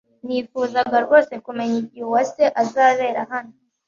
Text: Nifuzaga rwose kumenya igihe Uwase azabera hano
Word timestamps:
Nifuzaga 0.25 0.97
rwose 1.05 1.33
kumenya 1.45 1.75
igihe 1.83 2.03
Uwase 2.09 2.43
azabera 2.61 3.21
hano 3.31 3.53